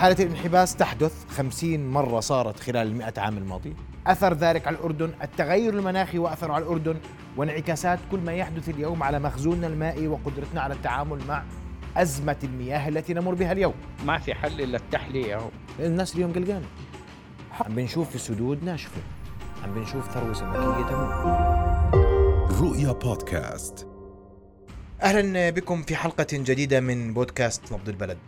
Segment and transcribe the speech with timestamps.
[0.00, 3.72] حالة الانحباس تحدث خمسين مرة صارت خلال المئة عام الماضية
[4.06, 6.96] أثر ذلك على الأردن التغير المناخي وأثره على الأردن
[7.36, 11.44] وانعكاسات كل ما يحدث اليوم على مخزوننا المائي وقدرتنا على التعامل مع
[11.96, 13.74] أزمة المياه التي نمر بها اليوم.
[14.06, 15.48] ما في حل إلا التحلية هو.
[15.80, 16.66] الناس اليوم قلقانة.
[17.60, 19.02] عم بنشوف السدود ناشفة.
[19.64, 21.14] عم بنشوف ثروة سمكية تموت.
[22.60, 23.86] رؤيا بودكاست.
[25.02, 28.18] أهلا بكم في حلقة جديدة من بودكاست نبض البلد.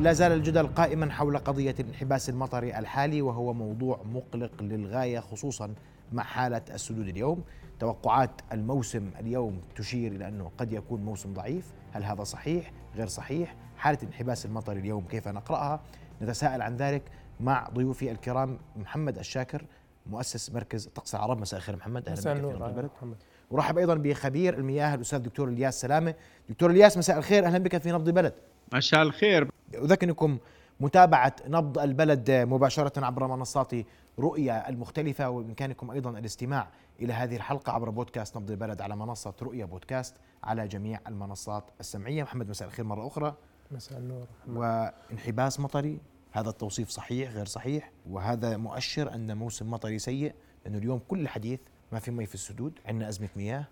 [0.00, 5.74] لا زال الجدل قائما حول قضية الانحباس المطري الحالي وهو موضوع مقلق للغاية خصوصا
[6.12, 7.44] مع حالة السدود اليوم.
[7.78, 11.72] توقعات الموسم اليوم تشير إلى أنه قد يكون موسم ضعيف.
[11.92, 13.54] هل هذا صحيح؟ غير صحيح.
[13.76, 15.80] حالة الانحباس المطري اليوم كيف نقرأها؟
[16.22, 17.02] نتساءل عن ذلك
[17.40, 19.64] مع ضيوفي الكرام محمد الشاكر
[20.06, 21.40] مؤسس مركز طقس العرب.
[21.40, 22.10] مساء الخير محمد.
[22.10, 23.16] مساء بك في البلد محمد.
[23.50, 26.14] ورحب أيضا بخبير المياه الأستاذ دكتور إلياس سلامة.
[26.48, 27.46] دكتور إلياس مساء الخير.
[27.46, 28.32] أهلا بك في نبض البلد.
[28.72, 29.50] مساء الخير.
[29.84, 30.38] أذكركم
[30.80, 33.72] متابعة نبض البلد مباشرة عبر منصات
[34.18, 36.68] رؤيا المختلفة وبإمكانكم أيضا الاستماع
[37.00, 40.14] إلى هذه الحلقة عبر بودكاست نبض البلد على منصة رؤيا بودكاست
[40.44, 42.22] على جميع المنصات السمعية.
[42.22, 43.34] محمد مساء الخير مرة أخرى.
[43.70, 44.26] مساء النور.
[44.48, 46.00] وانحباس مطري
[46.32, 51.60] هذا التوصيف صحيح غير صحيح؟ وهذا مؤشر أن موسم مطري سيء لأنه اليوم كل الحديث
[51.92, 53.64] ما في مي في السدود عندنا أزمة مياه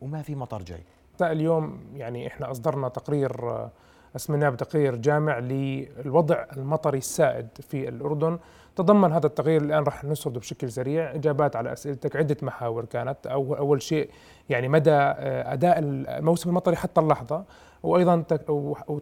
[0.00, 0.82] وما في مطر جاي.
[1.20, 3.30] اليوم يعني إحنا أصدرنا تقرير
[4.18, 8.38] اسمناه بتقرير جامع للوضع المطري السائد في الأردن.
[8.76, 12.16] تضمن هذا التغيير الآن راح نسرده بشكل سريع إجابات على أسئلتك.
[12.16, 13.26] عدة محاور كانت.
[13.26, 14.10] أو أول شيء
[14.48, 17.44] يعني مدى آه، أداء الموسم المطري حتى اللحظة.
[17.82, 18.24] وأيضا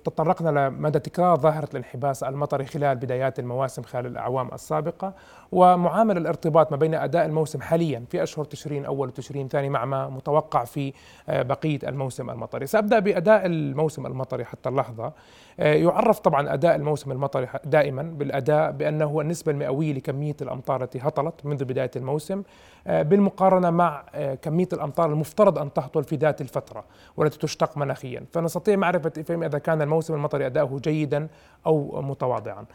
[0.05, 5.15] تطرقنا لمدى تكرار ظاهرة الانحباس المطري خلال بدايات المواسم خلال الأعوام السابقة.
[5.53, 10.09] ومعامل الارتباط ما بين أداء الموسم حاليا في أشهر تشرين أول وتشرين ثاني مع ما
[10.09, 10.93] متوقع في
[11.29, 12.67] آه، بقية الموسم المطري.
[12.67, 15.13] سأبدأ بأداء الموسم المطري حتى اللحظة.
[15.61, 21.47] آه، يعرف طبعا أداء الموسم المطري دائما بالأداء بأنه النسبة المئوية لكمية الأمطار التي هطلت
[21.47, 22.43] منذ بداية الموسم.
[22.87, 24.05] بالمقارنة مع
[24.43, 25.06] كمية الأمطار
[25.41, 26.85] المفترض أن تهطل في ذات الفترة
[27.17, 28.25] والتي تشتق مناخيا.
[28.33, 31.29] فنستطيع معرفة افهم إذا كان الموسم المطري أداؤه جيدا
[31.67, 32.67] أو متواضعا.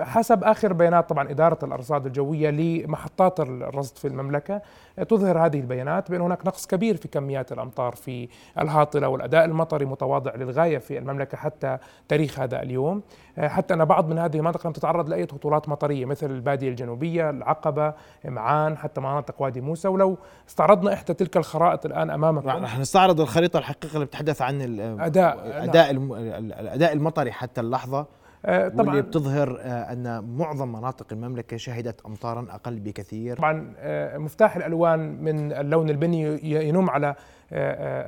[0.00, 4.62] حسب آخر بيانات طبعا إدارة الأرصاد الجوية لمحطات الرصد في المملكة
[4.98, 8.28] آه، تظهر هذه البيانات بأن هناك نقص كبير في كميات الأمطار في
[8.58, 11.78] الهاطلة والأداء المطري متواضع للغاية في المملكة حتى
[12.08, 13.02] تاريخ هذا اليوم.
[13.38, 17.30] آه، حتى أن بعض من هذه المناطق لم تتعرض لأي هطولات مطرية مثل البادية الجنوبية
[17.30, 17.94] العقبة
[18.24, 19.88] معان حتى مناطق وادي موسى.
[19.88, 22.48] ولو استعرضنا إحدى تلك الخرائط الآن أمامكم.
[22.48, 27.98] رح نستعرض الخريطة الحقيقة اللي بتتحدث عن الاداء أداء الأداء المطري حتى اللحظة.
[28.00, 33.36] آه، طبعا واللي بتظهر آه، أن معظم مناطق المملكة شهدت امطارا أقل بكثير.
[33.36, 37.14] طبعا آه، مفتاح الألوان من اللون البني ينم على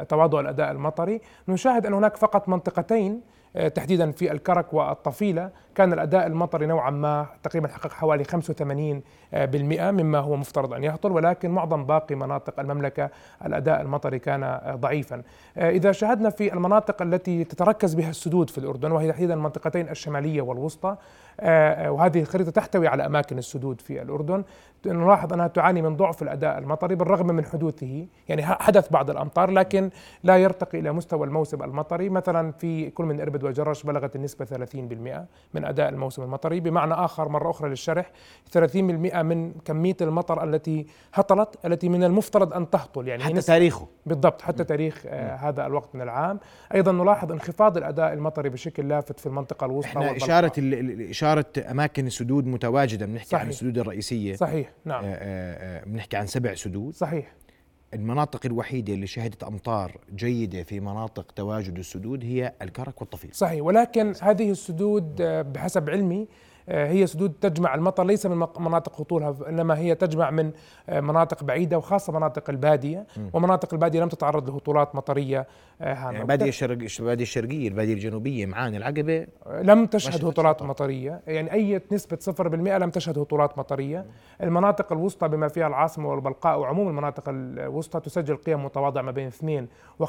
[0.09, 1.21] تواضع الأداء المطري.
[1.49, 3.21] نشاهد أن هناك فقط منطقتين
[3.75, 8.31] تحديدا في الكرك والطفيلة كان الأداء المطري نوعا ما تقريبا حقق حوالي 85%
[9.91, 13.11] مما هو مفترض أن يهطل ولكن معظم باقي مناطق المملكة
[13.47, 15.23] الأداء المطري كان ضعيفا.
[15.57, 20.97] إذا شاهدنا في المناطق التي تتركز بها السدود في الأردن وهي تحديدا المنطقتين الشمالية والوسطى
[21.43, 24.45] وهذه الخريطة تحتوي على أماكن السدود في الأردن.
[24.87, 29.91] نلاحظ أنها تعاني من ضعف الأداء المطري بالرغم من حدوثه يعني حدث بعض الأمطار لكن
[30.25, 32.09] لا يرتقي إلى مستوى الموسم المطري.
[32.09, 36.61] مثلا في كل من إربد وجرش بلغت النسبة 30% من أداء الموسم المطري.
[36.61, 38.11] بمعنى آخر مرة أخرى للشرح
[38.51, 38.77] 30%
[39.23, 43.87] من كمية المطر التي هطلت التي من المفترض أن تهطل يعني حتى تاريخه.
[44.07, 46.41] بالضبط حتى تاريخ آه هذا الوقت من العام.
[46.75, 50.53] أيضا نلاحظ انخفاض الأداء المطري بشكل لافت في المنطقة الوسطى إحنا إشارة
[51.27, 53.07] إشارة أماكن السدود متواجدة.
[53.07, 53.43] بنحكي صحيح.
[53.43, 54.37] عن السدود الرئيسية.
[54.37, 54.73] صحيح.
[54.85, 55.05] نعم.
[55.05, 56.95] آه، آه، آه، بنحكي عن سبع سدود.
[56.95, 57.33] صحيح.
[57.95, 63.31] المناطق الوحيدة اللي شهدت أمطار جيدة في مناطق تواجد السدود هي الكرك والطفيل.
[63.35, 63.63] صحيح.
[63.63, 66.27] ولكن هذه السدود بحسب علمي آه،
[66.69, 70.51] هي سدود تجمع المطر ليس من مناطق هطولها إنما هي تجمع من
[70.89, 73.07] آه، مناطق بعيدة وخاصة مناطق البادية.
[73.33, 75.47] ومناطق البادية لم تتعرض لهطولات مطرية
[75.81, 79.27] آه، هامة يعني الباديه الشرق الباديه الشرقية البادية الجنوبية معان العقبة
[79.63, 84.07] لم تشهد هطولات مطرية يعني أي نسبة 0% لم تشهد هطولات مطرية.
[84.43, 89.69] المناطق الوسطى بما فيها العاصمة والبلقاء وعموم المناطق الوسطى تسجل قيم متواضعة ما بين 2
[90.03, 90.07] و15%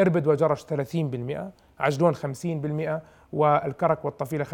[0.00, 1.50] إربد وجرش 30%
[1.80, 3.00] عجلون 50%
[3.32, 4.48] والكرك والطفيلة 85%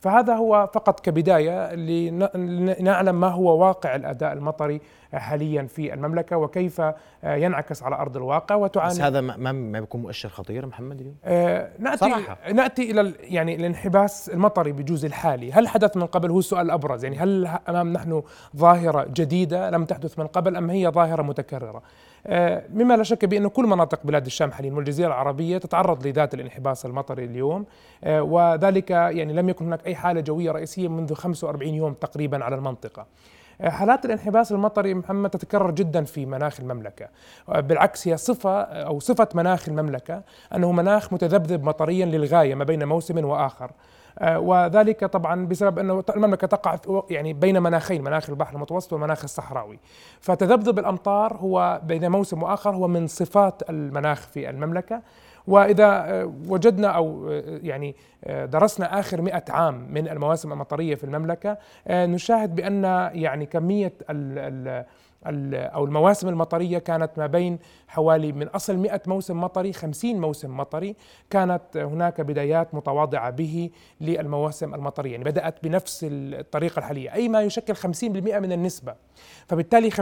[0.00, 4.80] فهذا هو فقط كبداية لنعلم ما هو واقع الأداء المطري
[5.14, 6.82] حاليا في المملكة وكيف
[7.24, 8.90] ينعكس على أرض الواقع وتعاني.
[8.90, 12.38] بس هذا ما ما بيكون مؤشر خطير محمد اليوم؟ آه نأتي صراحة.
[12.52, 15.52] نأتي إلى يعني الانحباس المطري بجوز الحالي.
[15.52, 17.04] هل حدث من قبل؟ هو السؤال الأبرز.
[17.04, 18.22] يعني هل أمام نحن
[18.56, 21.82] ظاهرة جديدة لم تحدث من قبل أم هي ظاهرة متكررة؟ آه،
[22.74, 27.24] مما لا شك بأن كل مناطق بلاد الشام حاليا والجزيرة العربية تتعرض لذات الانحباس المطري
[27.24, 27.66] اليوم.
[28.04, 32.56] آه، وذلك يعني لم يكن هناك أي حالة جوية رئيسية منذ 45 يوم تقريبا على
[32.56, 33.06] المنطقة.
[33.64, 37.08] حالات الانحباس المطري محمد تتكرر جدا في مناخ المملكة.
[37.48, 40.22] بالعكس هي صفة أو صفة مناخ المملكة
[40.54, 43.64] أنه مناخ متذبذب مطريا للغاية ما بين موسم وآخر.
[43.64, 43.74] آه،
[44.22, 46.78] وذلك طبعا بسبب أنه المملكة تقع
[47.10, 49.78] يعني بين مناخين مناخ البحر المتوسط والمناخ الصحراوي.
[50.20, 55.02] فتذبذب الأمطار هو بين موسم وآخر هو من صفات المناخ في المملكة.
[55.46, 57.96] وإذا آه، وجدنا أو آه، يعني
[58.26, 61.58] درسنا آخر مئة عام من المواسم المطريه في المملكة
[61.90, 62.84] نشاهد بأن
[63.14, 64.84] يعني كمية ال ال
[65.26, 67.58] أو المواسم المطرية كانت ما بين
[67.88, 70.96] حوالي من أصل 100 موسم مطري 50 موسم مطري.
[71.30, 73.70] كانت هناك بدايات متواضعة به
[74.00, 77.78] للمواسم المطرية يعني بدأت بنفس الطريقة الحالية أي ما يشكل 50%
[78.38, 78.94] من النسبة.
[79.46, 79.96] فبالتالي 50%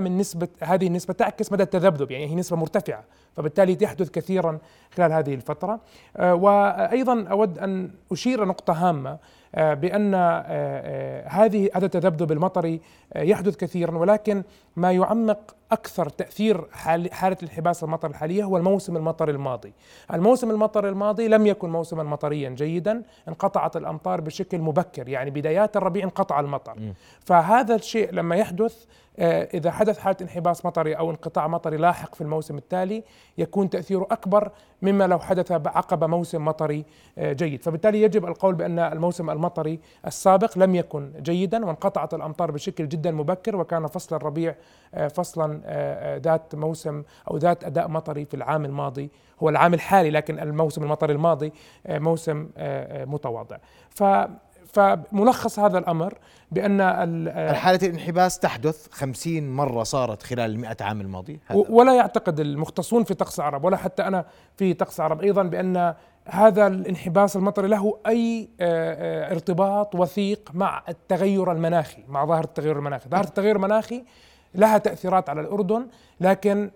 [0.00, 3.04] من نسبة هذه النسبة تعكس مدى التذبذب يعني هي نسبة مرتفعة
[3.36, 4.58] فبالتالي تحدث كثيرا
[4.96, 5.80] خلال هذه الفترة.
[6.16, 9.18] آه، وأيضا أود أن أشير نقطة هامة.
[9.54, 12.80] آه، بأن آه، هذه هذا التذبذب المطري
[13.16, 14.42] يحدث كثيرا ولكن
[14.76, 19.72] ما يعمق أكثر تأثير حالة الانحباس المطر الحالية هو الموسم المطري الماضي.
[20.14, 26.04] الموسم المطري الماضي لم يكن موسما مطريا جيدا انقطعت الأمطار بشكل مبكر يعني بدايات الربيع
[26.04, 26.76] انقطع المطر.
[27.20, 28.84] فهذا الشيء لما يحدث
[29.18, 33.02] آه، إذا حدث حالة انحباس مطري أو انقطاع مطري لاحق في الموسم التالي
[33.38, 34.50] يكون تأثيره أكبر
[34.82, 36.84] مما لو حدث عقب موسم مطري
[37.18, 37.62] آه، جيد.
[37.62, 43.56] فبالتالي يجب القول بأن الموسم المطري السابق لم يكن جيدا وانقطعت الأمطار بشكل جدا مبكر
[43.56, 44.54] وكان فصل الربيع
[45.14, 45.60] فصلا
[46.24, 49.10] ذات موسم أو ذات أداء مطري في العام الماضي.
[49.42, 51.52] هو العام الحالي لكن الموسم المطري الماضي
[51.88, 52.48] موسم
[53.06, 53.56] متواضع.
[53.90, 54.02] ف
[54.74, 56.14] فملخص هذا الأمر
[56.50, 63.14] بأن الحالة الانحباس تحدث خمسين مرة صارت خلال المئة عام الماضية ولا يعتقد المختصون في
[63.14, 64.24] طقس العرب ولا حتى أنا
[64.56, 65.94] في طقس العرب أيضا بأن
[66.28, 73.08] هذا الانحباس المطري له آه، آه، ارتباط وثيق مع التغير المناخي مع ظاهرة التغير المناخي.
[73.08, 74.04] ظاهرة التغير المناخي
[74.54, 75.86] لها تأثيرات على الأردن
[76.20, 76.70] لكن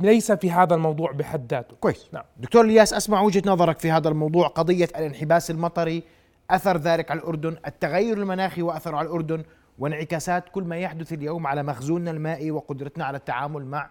[0.00, 2.22] ليس في هذا الموضوع بحد ذاته كويس نعم.
[2.36, 6.02] دكتور إلياس أسمع وجهة نظرك في هذا الموضوع قضية الانحباس المطري
[6.50, 9.42] أثر ذلك على الأردن، التغير المناخي وأثره على الأردن
[9.78, 13.90] وانعكاسات كل ما يحدث اليوم على مخزوننا المائي وقدرتنا على التعامل مع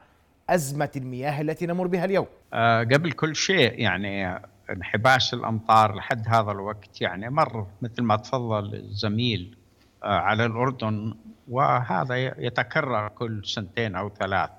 [0.49, 2.25] أزمة المياه التي نمر بها اليوم.
[2.53, 8.75] أه قبل كل شيء يعني انحباس الأمطار لحد هذا الوقت يعني مر مثل ما تفضل
[8.75, 9.57] الزميل
[10.03, 11.13] على الأردن
[11.47, 14.49] وهذا يتكرر كل سنتين أو ثلاث.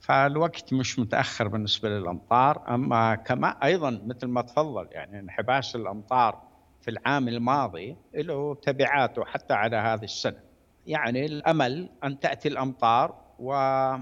[0.00, 6.42] فالوقت مش متأخر بالنسبة للأمطار أما كما أيضا مثل ما تفضل يعني انحباس الأمطار
[6.80, 10.40] في العام الماضي له تبعاته حتى على هذه السنة
[10.86, 13.96] يعني الأمل أن تأتي الأمطار ويعوض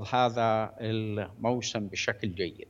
[0.00, 2.68] آه، هذا الموسم بشكل جيد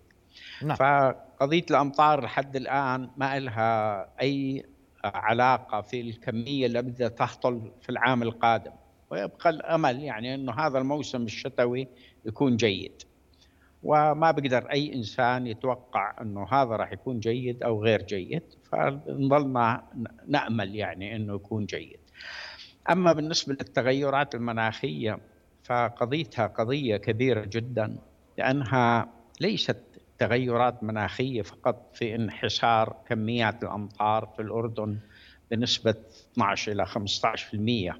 [0.63, 0.77] نعم.
[0.77, 4.65] فقضية الأمطار لحد الآن ما لها أي
[5.05, 8.73] علاقة في الكمية اللي بدها تهطل في العام القادم.
[9.11, 11.89] ويبقى الأمل يعني إنه هذا الموسم الشتوي
[12.25, 13.03] يكون جيد.
[13.83, 18.43] وما بقدر أي إنسان يتوقع إنه هذا راح يكون جيد أو غير جيد.
[18.73, 19.83] فنظلنا
[20.29, 22.01] نأمل يعني إنه يكون جيد.
[22.91, 25.19] أما بالنسبة للتغيرات المناخية
[25.65, 27.97] فقضيتها قضية كبيرة جدا
[28.39, 29.09] لأنها
[29.41, 29.77] ليست
[30.19, 34.99] تغيرات مناخية فقط في انحسار كميات الأمطار في الأردن
[35.51, 35.95] بنسبة
[36.33, 37.99] 12 إلى 15%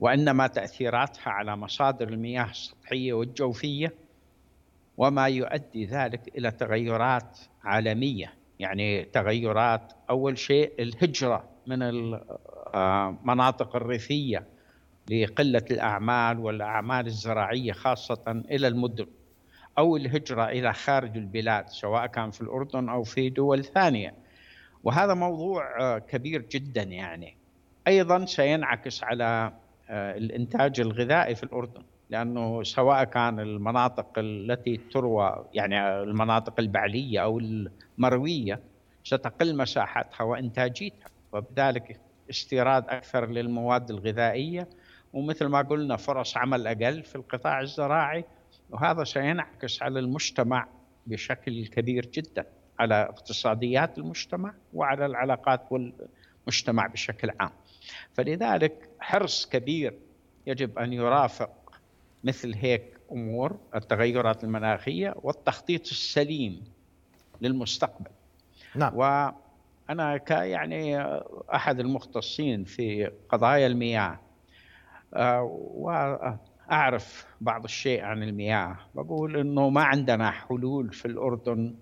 [0.00, 3.94] وإنما تأثيراتها على مصادر المياه السطحية والجوفية
[4.96, 11.78] وما يؤدي ذلك إلى تغيرات عالمية يعني تغيرات أول شيء الهجرة من
[12.74, 14.46] المناطق الريفية
[15.10, 19.06] لقلة الأعمال والأعمال الزراعية خاصة إلى المدن.
[19.78, 24.14] أو الهجرة إلى خارج البلاد سواء كان في الأردن أو في دول ثانية.
[24.84, 27.36] وهذا موضوع كبير جدا يعني.
[27.88, 29.52] أيضا سينعكس على
[29.90, 38.60] الإنتاج الغذائي في الأردن لأنه سواء كان المناطق التي تروى يعني المناطق البعلية أو المروية
[39.04, 41.08] ستقل مساحتها وإنتاجيتها.
[41.32, 42.00] وبذلك
[42.30, 44.68] استيراد أكثر للمواد الغذائية.
[45.12, 48.24] ومثل ما قلنا فرص عمل أقل في القطاع الزراعي.
[48.72, 50.66] وهذا سينعكس على المجتمع
[51.06, 52.46] بشكل كبير جدا
[52.78, 57.50] على اقتصاديات المجتمع وعلى العلاقات والمجتمع بشكل عام
[58.14, 59.94] فلذلك حرص كبير
[60.46, 61.50] يجب أن يرافق
[62.24, 66.64] مثل هيك أمور التغيرات المناخية والتخطيط السليم
[67.40, 68.10] للمستقبل.
[68.74, 68.96] نعم.
[68.96, 71.02] وأنا ك يعني
[71.54, 74.18] أحد المختصين في قضايا المياه
[75.14, 76.38] آه،
[76.72, 81.74] أعرف بعض الشيء عن المياه بقول إنه ما عندنا حلول في الأردن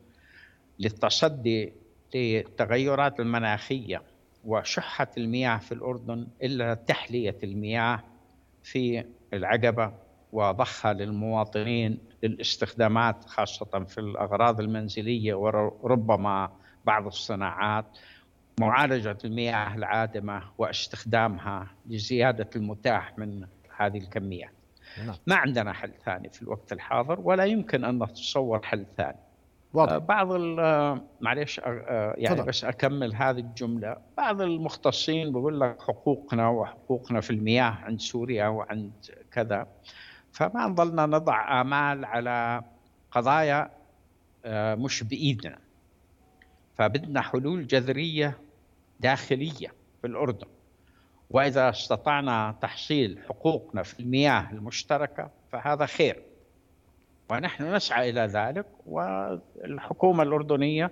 [0.78, 1.73] للتصدي
[2.14, 4.02] للتغيرات المناخية
[4.44, 8.02] وشحة المياه في الأردن إلا تحلية المياه
[8.62, 9.92] في العقبة
[10.32, 16.52] وضخها للمواطنين للاستخدامات خاصة في الأغراض المنزلية وربما
[16.85, 17.87] بعض الصناعات
[18.61, 24.60] معالجة المياه العادمة واستخدامها لزيادة المتاح من هذه الكميات.
[24.99, 25.16] نعم.
[25.26, 29.18] ما عندنا حل ثاني في الوقت الحاضر ولا يمكن أن نتصور حل ثاني.
[29.75, 29.92] واضح.
[29.92, 32.47] آه، بعض آه، معلش آه، يعني فضل.
[32.47, 38.92] بس أكمل هذه الجملة، بعض المختصين بيقول لك حقوقنا وحقوقنا في المياه عند سوريا وعند
[39.32, 39.66] كذا
[40.32, 42.62] فما نظلنا نضع آمال على
[43.11, 43.70] قضايا
[44.75, 45.59] مش بإيدنا
[46.78, 48.38] فبدنا حلول جذرية
[49.00, 50.47] داخلية في الأردن
[51.30, 56.22] وإذا استطعنا تحصيل حقوقنا في المياه المشتركة فهذا خير.
[57.30, 60.90] ونحن نسعى إلى ذلك والحكومة الأردنية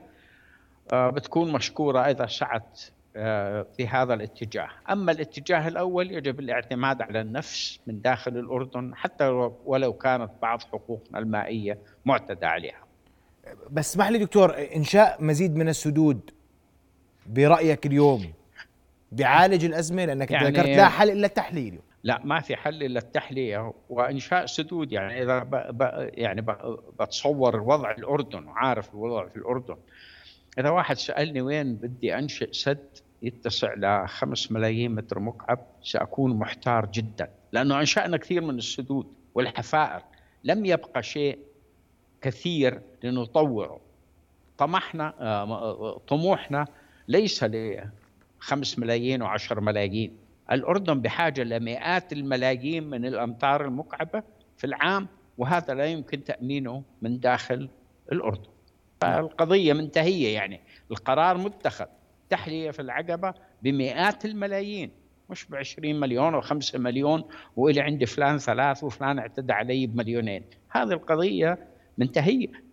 [0.92, 2.80] آه، بتكون مشكورة إذا سعت
[3.16, 4.68] آه، في هذا الاتجاه.
[4.90, 9.28] أما الاتجاه الأول يجب الاعتماد على النفس من داخل الأردن حتى
[9.64, 12.83] ولو كانت بعض حقوقنا المائية معتدى عليها.
[13.71, 16.30] بس اسمح لي دكتور إنشاء مزيد من السدود
[17.26, 18.33] برأيك اليوم.
[19.12, 21.79] بيعالج الأزمة لأنك يعني ذكرت لا حل إلا التحليل.
[22.05, 24.93] لا ما في حل إلا التحليه وإنشاء سدود.
[24.93, 26.45] يعني إذا ب ب يعني
[27.00, 29.77] بتصور وضع الأردن وعارف الوضع في الأردن.
[30.59, 32.88] إذا واحد سألني وين بدي أنشئ سد
[33.23, 37.31] يتسع ل 5 ملايين متر مكعب سأكون محتار جدا.
[37.53, 40.03] لأنه أنشأنا كثير من السدود والحفائر.
[40.45, 41.38] لم يبقى شيء
[42.21, 43.81] كثير لنطوره.
[44.59, 46.67] طمحنا آه، طموحنا
[47.09, 47.45] ليس
[48.38, 50.16] 5 ملايين و10 ملايين.
[50.52, 54.23] الأردن بحاجة لمئات الملايين من الأمتار المكعبة
[54.57, 57.68] في العام وهذا لا يمكن تأمينه من داخل
[58.12, 58.49] الأردن.
[59.00, 60.61] فالقضية منتهية يعني.
[60.90, 61.87] القرار متخذ.
[62.30, 64.90] تحلية في العقبة بمئات الملايين
[65.30, 67.25] مش ب 20 مليون و5 مليون
[67.57, 70.45] وإلى عندي فلان ثلاث وفلان اعتدى علي بمليونين.
[70.71, 71.59] هذه القضية
[71.99, 72.68] منتهية.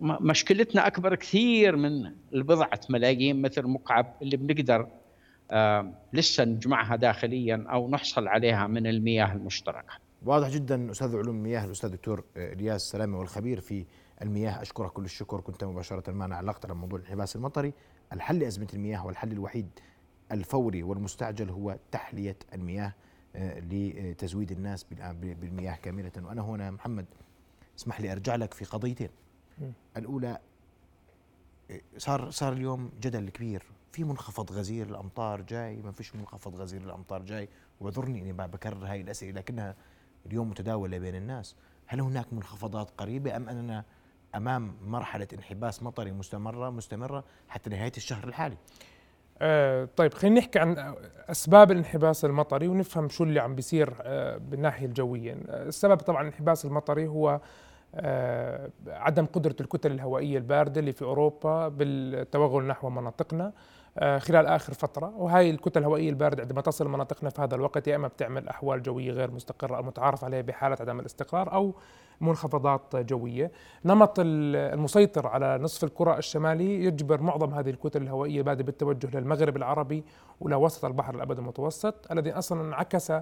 [0.00, 4.88] مشكلتنا أكبر كثير من البضعة ملايين متر مكعب اللي بنقدر
[5.50, 9.94] آه لسه نجمعها داخليا أو نحصل عليها من المياه المشتركة.
[10.24, 13.84] واضح جدا أستاذ علوم المياه الأستاذ الدكتور إلياس سلامة والخبير في
[14.22, 14.62] المياه.
[14.62, 15.40] أشكرك كل الشكر.
[15.40, 17.72] كنت مباشرة معنا علقت على موضوع الانحباس المطري.
[18.12, 19.68] الحل لأزمة المياه والحل الوحيد
[20.32, 22.94] الفوري والمستعجل هو تحلية المياه
[23.36, 26.12] آه، لتزويد الناس بالمياه كاملة.
[26.22, 27.06] وأنا هنا محمد
[27.78, 29.08] اسمح لي أرجع لك في قضيتين.
[29.96, 30.38] الأولى
[31.98, 33.62] صار صار اليوم جدل كبير.
[33.92, 37.48] في منخفض غزير الأمطار جاي ما فيش منخفض غزير الأمطار جاي
[37.80, 39.74] واعذرني إني بكرر هاي الأسئلة لكنها
[40.26, 41.56] اليوم متداولة بين الناس.
[41.86, 43.84] هل هناك منخفضات قريبة أم أننا
[44.34, 48.56] أمام مرحلة انحباس مطري مستمرة مستمرة حتى نهاية الشهر الحالي؟
[49.38, 50.94] آه طيب خلينا نحكي عن
[51.30, 55.32] أسباب الانحباس المطري ونفهم شو اللي عم بيصير آه بالناحية الجوية.
[55.48, 57.40] السبب طبعا الانحباس المطري هو آه،
[58.86, 63.52] عدم قدرة الكتل الهوائية الباردة اللي في أوروبا بالتوغل نحو مناطقنا
[63.98, 65.12] آه، خلال آخر فترة.
[65.16, 69.12] وهي الكتل الهوائية الباردة عندما تصل مناطقنا في هذا الوقت يا إما بتعمل أحوال جوية
[69.12, 71.74] غير مستقرة المتعارف عليها بحالة عدم الاستقرار أو
[72.20, 73.50] منخفضات جوية.
[73.84, 80.04] نمط المسيطر على نصف الكرة الشمالي يجبر معظم هذه الكتل الهوائية الباردة بالتوجه للمغرب العربي
[80.40, 83.12] ولوسط البحر الأبد المتوسط الذي أصلا انعكس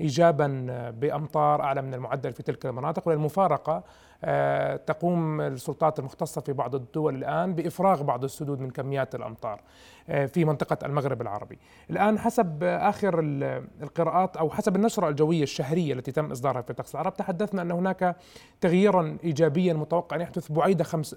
[0.00, 3.08] إيجابا بأمطار أعلى من المعدل في تلك المناطق.
[3.08, 3.82] وللمفارقة
[4.24, 9.60] آه، تقوم السلطات المختصة في بعض الدول الآن بإفراغ بعض السدود من كميات الأمطار
[10.08, 11.58] آه، في منطقة المغرب العربي.
[11.90, 13.20] الآن حسب آخر
[13.82, 18.16] القراءات أو حسب النشرة الجوية الشهرية التي تم إصدارها في طقس العرب تحدثنا أن هناك
[18.60, 21.14] تغييرا إيجابيا متوقع أن يحدث بعيدة خمس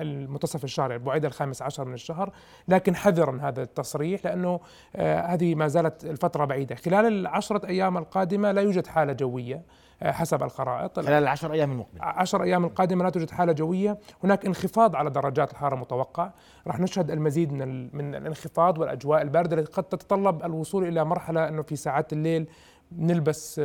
[0.00, 2.32] المنتصف الشهر البعيدة الخامس عشر من الشهر
[2.68, 4.60] لكن حذرا هذا التصريح لأنه
[4.96, 6.74] آه، هذه ما زالت الفترة بعيدة.
[6.74, 9.62] خلال العشرة أيام القادمة لا يوجد حالة جوية
[10.02, 11.00] حسب الخرائط.
[11.00, 12.04] خلال العشر أيام المقبلة.
[12.04, 13.98] عشر أيام القادمة لا توجد حالة جوية.
[14.24, 16.30] هناك انخفاض على درجات الحرارة متوقع
[16.66, 21.62] راح نشهد المزيد من من الانخفاض والأجواء الباردة التي قد تتطلب الوصول إلى مرحلة أنه
[21.62, 22.46] في ساعات الليل
[22.98, 23.60] نلبس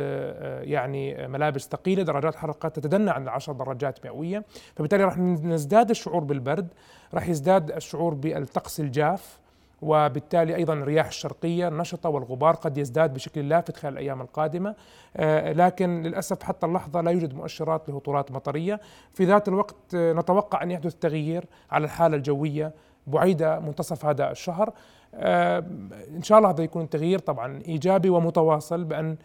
[0.60, 4.44] آه، يعني ملابس ثقيلة درجات الحراره تتدنى عن العشر درجات مئوية.
[4.76, 6.68] فبالتالي راح نزداد الشعور بالبرد
[7.14, 9.38] راح يزداد الشعور بالطقس الجاف
[9.82, 14.74] وبالتالي أيضا الرياح الشرقية النشطة والغبار قد يزداد بشكل لافت خلال الأيام القادمة.
[15.16, 18.80] آه، لكن للأسف حتى اللحظة لا يوجد مؤشرات لهطولات مطرية.
[19.12, 22.72] في ذات الوقت آه، نتوقع أن يحدث تغيير على الحالة الجوية
[23.06, 24.72] بعيدة منتصف هذا الشهر.
[25.14, 29.16] إن شاء الله هذا يكون تغيير طبعا إيجابي ومتواصل بأن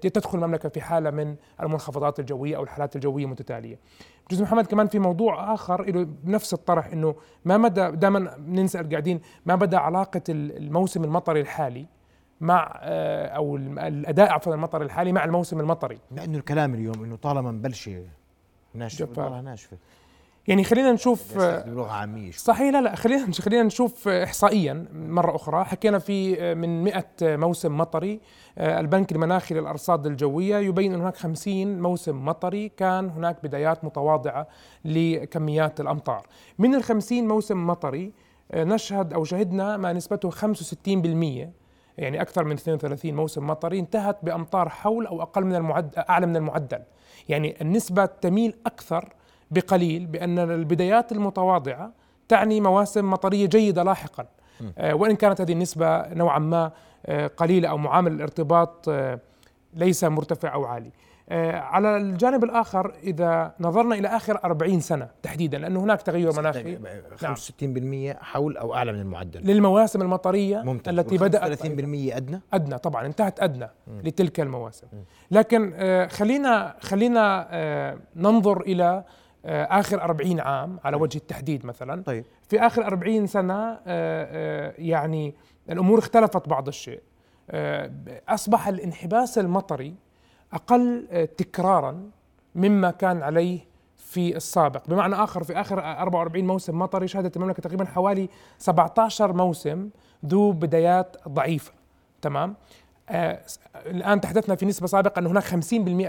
[0.00, 3.78] تدخل المملكة في حالة من المنخفضات الجوية أو الحالات الجوية متتاليه.
[4.30, 9.20] جزء محمد كمان في موضوع آخر له بنفس الطرح إنه ما مدى دائما ننسال قاعدين
[9.46, 11.86] ما مدى علاقة الموسم المطري الحالي
[12.40, 17.52] مع آه، أو الأداء عفوا المطر الحالي مع الموسم المطري؟ لأنه الكلام اليوم إنه طالما
[17.52, 18.04] مبلشة
[18.74, 19.76] ناشفة ناشفة.
[20.48, 25.64] يعني خلينا نشوف لغة عامية صحيح لا لا خلينا خلينا نشوف احصائيا مرة أخرى.
[25.64, 28.20] حكينا في من 100 موسم مطري
[28.58, 32.68] البنك المناخي للأرصاد الجوية يبين ان هناك 50 موسم مطري.
[32.68, 34.48] كان هناك بدايات متواضعة
[34.84, 36.26] لكميات الأمطار.
[36.58, 38.12] من ال 50 موسم مطري
[38.54, 41.48] نشهد أو شهدنا ما نسبته 65%
[41.98, 46.36] يعني أكثر من 32 موسم مطري انتهت بأمطار حول أو أقل من المعدل أعلى من
[46.36, 46.82] المعدل.
[47.28, 49.08] يعني النسبة تميل أكثر
[49.52, 51.92] بقليل بأن البدايات المتواضعة
[52.28, 54.26] تعني مواسم مطرية جيدة لاحقا
[54.78, 56.72] آه، وإن كانت هذه النسبة نوعا ما
[57.06, 59.20] آه، قليلة أو معامل الارتباط آه،
[59.74, 60.90] ليس مرتفع أو عالي
[61.54, 66.78] على الجانب الآخر إذا نظرنا إلى آخر 40 سنة تحديدا لأنه هناك تغير مناخي
[67.16, 68.14] 65% نعم.
[68.20, 70.98] حول أو أعلى من المعدل للمواسم المطرية ممتاز.
[70.98, 71.66] التي بدأت 30%
[72.16, 74.00] أدنى أدنى طبعا انتهت أدنى م.
[74.04, 74.96] لتلك المواسم م.
[75.30, 75.72] لكن
[76.10, 79.04] خلينا خلينا ننظر إلى
[79.44, 82.02] آخر 40 عام على وجه التحديد مثلا.
[82.02, 82.24] طيب.
[82.48, 85.34] في آخر 40 سنة آه، آه، يعني
[85.70, 87.00] الأمور اختلفت بعض الشيء.
[88.28, 89.94] أصبح الانحباس المطري
[90.52, 91.06] أقل
[91.36, 92.10] تكرارا
[92.54, 93.60] مما كان عليه
[93.96, 94.88] في السابق.
[94.88, 99.90] بمعنى آخر في آخر 44 موسم مطري شهدت المملكة تقريبا حوالي 17 موسم
[100.26, 101.72] ذو بدايات ضعيفة.
[102.22, 102.54] تمام؟
[103.08, 103.40] آه
[103.86, 105.54] الآن تحدثنا في نسبة سابقة إن هناك 50%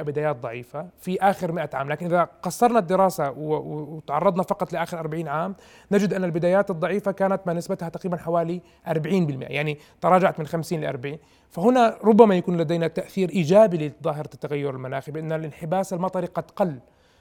[0.01, 5.55] بدايات ضعيفة في آخر 100 عام، لكن إذا قصرنا الدراسة وتعرضنا فقط لآخر 40 عام
[5.91, 8.91] نجد أن البدايات الضعيفة كانت ما نسبتها تقريبا حوالي 40%
[9.41, 11.17] يعني تراجعت من 50 ل 40
[11.49, 16.79] فهنا ربما يكون لدينا تأثير إيجابي لظاهرة التغير المناخي بأن الانحباس المطري قد قل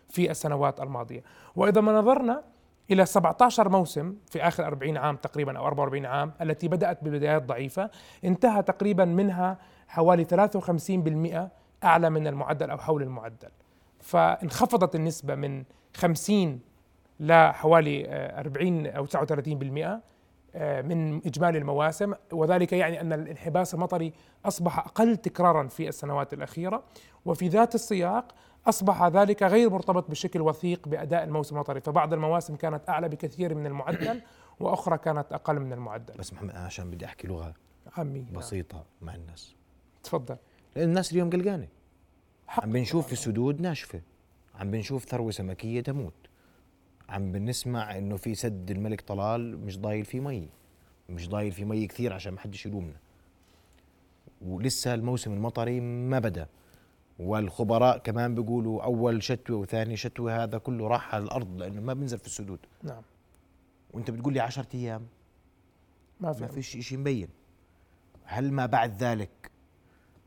[0.09, 1.23] في السنوات الماضية،
[1.57, 2.43] وإذا ما نظرنا
[2.91, 7.91] إلى 17 موسم في آخر 40 عام تقريبا أو 44 عام التي بدأت ببدايات ضعيفة.
[8.25, 11.51] انتهى تقريبا منها حوالي 53%
[11.85, 13.51] أعلى من المعدل أو حول المعدل.
[14.01, 15.65] فانخفضت النسبة من
[15.95, 16.61] 50
[17.21, 18.07] لحوالي
[18.39, 20.01] 40 أو 39%
[20.55, 22.15] آه، من إجمالي المواسم.
[22.33, 24.13] وذلك يعني أن الانحباس المطري
[24.45, 26.83] أصبح أقل تكرارا في السنوات الأخيرة.
[27.25, 28.35] وفي ذات السياق
[28.67, 33.67] أصبح ذلك غير مرتبط بشكل وثيق بأداء الموسم المطري فبعض المواسم كانت أعلى بكثير من
[33.67, 34.23] المعدل
[34.61, 36.15] وأخرى كانت أقل من المعدل.
[36.15, 37.55] بس محمد أنا عشان بدي أحكي لغة
[37.97, 38.85] عامية بسيطة نعم.
[39.03, 39.55] مع الناس.
[40.03, 40.37] تفضل.
[40.77, 41.69] لأن الناس اليوم قلقانة.
[42.49, 44.01] عم بنشوف في سدود ناشفة.
[44.55, 46.15] عم بنشوف ثروة سمكية تموت.
[47.09, 50.49] عم بنسمع إنه في سد الملك طلال مش ضايل فيه مي.
[51.09, 52.97] مش ضايل فيه مي كثير عشان ما حدش يلومنا.
[54.43, 56.49] ولسه الموسم المطري ما بدأ.
[57.23, 62.19] والخبراء كمان بيقولوا أول شتوه وثاني شتوه هذا كله راح على الأرض لأنه ما بينزل
[62.19, 62.59] في السدود.
[62.83, 63.03] نعم.
[63.93, 65.07] وأنت بتقول لي 10 أيام؟
[66.21, 67.29] ما في ما فيش شيء مبين.
[68.25, 69.51] هل ما بعد ذلك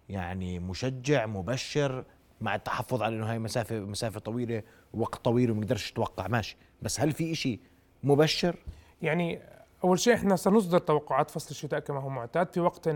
[0.09, 2.05] يعني مشجع مبشر
[2.41, 6.57] مع التحفظ على إنه هاي مسافة مسافة طويلة وقت طويل وما نقدرش نتوقع؟ ماشي.
[6.81, 7.59] بس هل في شيء
[8.03, 8.55] مبشر؟
[9.01, 9.39] يعني
[9.85, 12.89] أول شيء إحنا سنصدر توقعات فصل الشتاء كما هو معتاد في وقت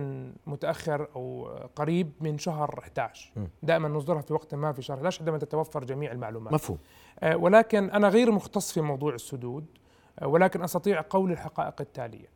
[0.48, 3.32] متأخر أو قريب من شهر 11
[3.64, 6.54] دائما نصدرها في وقت ما في شهر 11 عندما تتوفر جميع المعلومات.
[6.54, 6.78] مفهوم.
[7.20, 9.66] آه ولكن أنا غير مختص في موضوع السدود
[10.20, 12.28] آه ولكن أستطيع قول الحقائق التالية.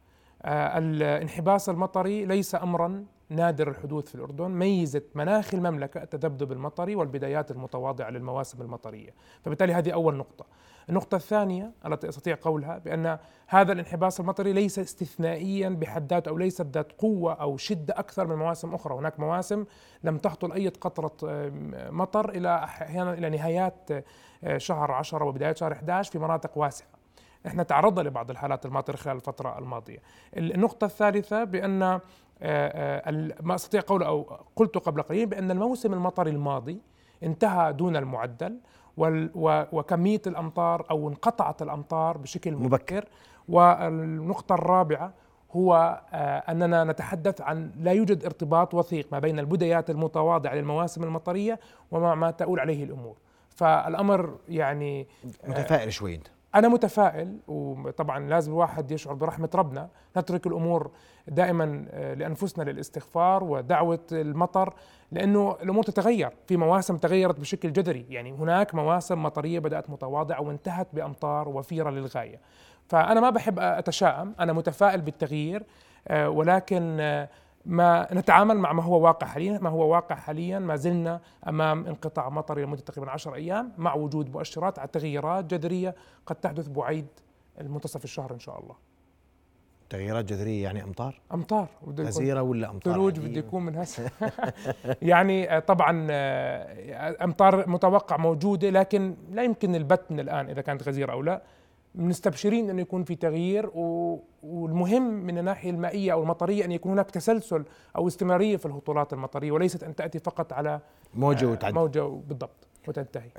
[0.42, 7.52] آه الانحباس المطري ليس امرا نادر الحدوث في الأردن ميزة مناخ المملكة التذبذب المطري والبدايات
[7.52, 9.14] المتواضعة للمواسم المطرية.
[9.42, 10.46] فبالتالي هذه أول نقطة.
[10.90, 16.68] النقطة الثانية التي أستطيع قولها بأن هذا الانحباس المطري ليس استثنائيا بحد ذاته أو ليست
[16.74, 18.96] ذات قوة أو شدة أكثر من مواسم أخرى.
[18.96, 19.66] هناك مواسم
[20.04, 21.14] لم تحصل أي قطرة
[21.90, 23.90] مطر إلى أحيانا إلى نهايات
[24.44, 26.88] آه، شهر 10 وبداية شهر 11 في مناطق واسعة.
[27.48, 30.00] إحنا تعرضنا لبعض الحالات الماطرة خلال الفترة الماضية.
[30.38, 32.02] النقطة الثالثة بأن آه، آه،
[33.42, 36.82] ما أستطيع قوله أو قلت قبل قليل بأن الموسم المطري الماضي
[37.24, 38.60] انتهى دون المعدل
[38.98, 43.06] وكمية الأمطار أو انقطعت الأمطار بشكل مبكر.
[43.50, 45.14] والنقطة الرابعة
[45.52, 51.60] هو آه، أننا نتحدث عن لا يوجد ارتباط وثيق ما بين البدايات المتواضعة للمواسم المطرية
[51.92, 53.18] وما ما تؤول عليه الأمور.
[53.50, 55.08] فالأمر يعني
[55.48, 56.28] متفائل شوي أنت.
[56.56, 60.92] أنا متفائل وطبعا لازم الواحد يشعر برحمة ربنا نترك الأمور
[61.28, 64.74] دائما آه، لأنفسنا للاستغفار ودعوة المطر
[65.12, 70.88] لأنه الأمور تتغير في مواسم تغيرت بشكل جذري يعني هناك مواسم مطرية بدأت متواضعة وانتهت
[70.94, 72.40] بأمطار وفيرة للغاية.
[72.88, 75.64] فأنا ما بحب أتشائم أنا متفائل بالتغيير
[76.08, 77.30] آه، ولكن آه،
[77.66, 82.30] ما نتعامل مع ما هو واقع حاليا ما هو واقع حاليا ما زلنا أمام انقطاع
[82.30, 85.96] مطري لمدة تقريبا 10 أيام مع وجود مؤشرات على تغييرات جذرية
[86.26, 87.08] قد تحدث بعيد
[87.62, 88.76] المنتصف الشهر إن شاء الله.
[89.90, 91.68] تغييرات جذرية يعني أمطار؟ أمطار
[92.00, 94.12] غزيرة ولا أمطار ثلوج بده يكون من هسه.
[95.02, 100.84] يعني آه، طبعا آه، أمطار متوقع موجودة لكن لا يمكن البت من الآن إذا كانت
[100.84, 101.42] غزيرة أو لا.
[101.96, 103.70] مستبشرين انه يكون في تغيير
[104.44, 107.64] والمهم من الناحية المائية أو المطرية أن يكون هناك تسلسل
[107.96, 110.80] أو استمرارية في الهطولات المطرية وليست أن تأتي فقط على
[111.14, 113.30] موجة وتعدي موجة بالضبط وتنتهي.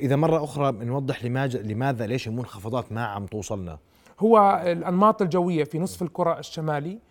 [0.00, 3.78] إذا مرة أخرى بنوضح لماذا لماذا ليش المنخفضات ما عم توصلنا؟
[4.20, 7.07] هو الأنماط الجوية في نصف الكرة الشمالي آه،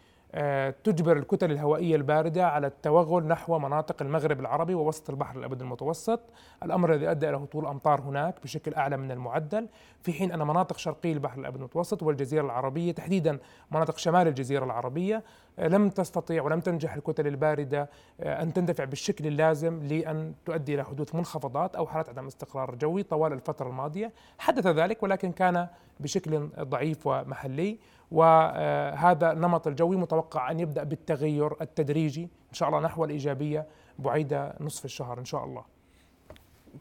[0.83, 6.19] تجبر الكتل الهوائية الباردة على التوغل نحو مناطق المغرب العربي ووسط البحر الأبيض المتوسط.
[6.63, 9.67] الأمر الذي أدى إلى هطول أمطار هناك بشكل أعلى من المعدل.
[10.01, 13.39] في حين أن مناطق شرقي البحر الأبيض المتوسط والجزيرة العربية تحديدا
[13.71, 15.21] مناطق شمال الجزيرة العربية آه،
[15.57, 17.89] لم تستطيع ولم تنجح الكتل الباردة
[18.19, 23.03] آه، أن تندفع بالشكل اللازم لأن تؤدي إلى حدوث منخفضات أو حالات عدم استقرار جوي
[23.03, 24.13] طوال الفترة الماضية.
[24.39, 25.67] حدث ذلك ولكن كان
[25.99, 27.79] بشكل ضعيف ومحلي
[28.11, 33.67] وهذا النمط الجوي متوقع أن يبدأ بالتغير التدريجي إن شاء الله نحو الإيجابية
[33.99, 35.63] بعيد نصف الشهر إن شاء الله.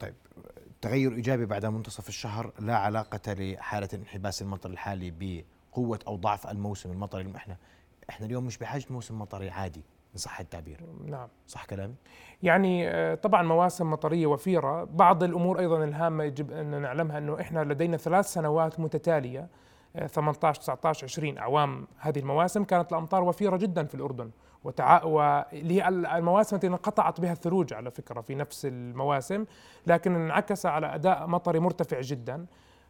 [0.01, 0.15] طيب
[0.81, 6.91] تغير إيجابي بعد منتصف الشهر لا علاقة لحالة انحباس المطر الحالي بقوة أو ضعف الموسم
[6.91, 7.57] المطري إحنا
[8.11, 10.81] إحنا اليوم مش بحاجة موسم مطري عادي ان صح التعبير.
[11.07, 11.29] نعم.
[11.47, 11.95] صح كلامي؟
[12.43, 14.85] يعني آه، طبعا مواسم مطرية وفيرة.
[14.85, 19.49] بعض الأمور أيضا الهامة يجب أن نعلمها إنه إحنا لدينا ثلاث سنوات متتالية
[20.07, 24.31] 18 19 20 أعوام هذه المواسم كانت الأمطار وفيرة جدا في الأردن.
[24.65, 25.05] وتع...
[25.05, 29.45] واللي هي المواسم التي انقطعت بها الثلوج على فكرة في نفس المواسم
[29.87, 32.47] لكن انعكس على أداء مطري مرتفع جدا.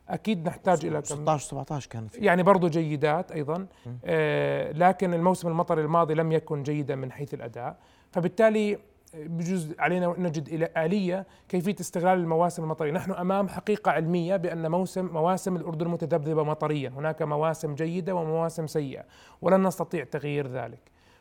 [0.08, 2.18] أكيد نحتاج إلى 16 17 كان في.
[2.18, 3.66] يعني برضه جيدات أيضا.
[4.04, 7.76] آه لكن الموسم المطري الماضي لم يكن جيدا من حيث الأداء.
[8.12, 8.78] فبالتالي
[9.14, 15.06] بجوز علينا نجد إلى آلية كيفية استغلال المواسم المطرية، نحن أمام حقيقة علمية بأن موسم
[15.06, 19.04] مواسم الأردن متذبذبة مطريا، هناك مواسم جيدة ومواسم سيئة،
[19.42, 20.80] ولن نستطيع تغيير ذلك.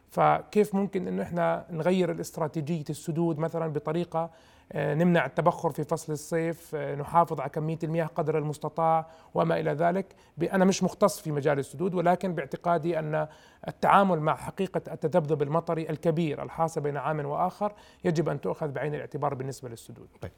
[0.09, 4.29] فكيف ممكن انه إحنا نغير الاستراتيجية السدود مثلا بطريقة آه،
[4.75, 10.15] نمنع التبخر في فصل الصيف آه، نحافظ على كمية المياه قدر المستطاع وما إلى ذلك.
[10.53, 13.27] أنا مش مختص في مجال السدود ولكن باعتقادي أن
[13.67, 17.73] التعامل مع حقيقة التذبذب المطري الكبير الحاصل بين عام وآخر
[18.05, 20.07] يجب أن تؤخذ بعين الاعتبار بالنسبة للسدود.
[20.21, 20.31] طيب.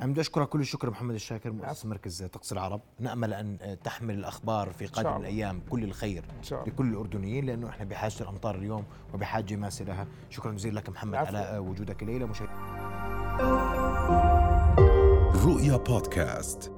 [0.00, 2.80] أنا بدي أشكرك كل الشكر محمد الشاكر مؤسس مركز طقس العرب.
[2.98, 6.24] نأمل أن تحمل الأخبار في قادم الأيام كل الخير.
[6.52, 8.84] لكل الأردنيين لأنه إحنا بحاجة الأمطار اليوم
[9.14, 13.15] وبحاجة ماسة لها شكرا جزيلا لك محمد على وجودك الليلة مشاهدين
[15.44, 16.75] رؤيا بودكاست.